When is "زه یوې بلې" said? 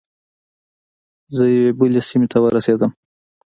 1.35-2.01